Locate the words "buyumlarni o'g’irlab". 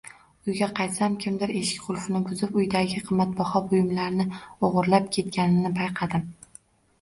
3.67-5.07